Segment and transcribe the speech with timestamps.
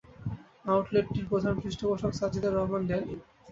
[0.65, 3.13] আউটলেটটির প্রধান পৃষ্ঠপোষক সাজিদা রহমান ড্যানি।